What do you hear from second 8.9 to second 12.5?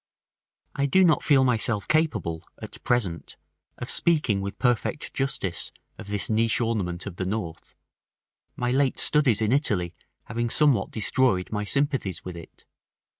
studies in Italy having somewhat destroyed my sympathies with